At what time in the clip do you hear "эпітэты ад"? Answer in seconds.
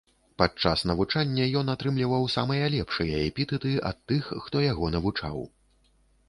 3.27-4.01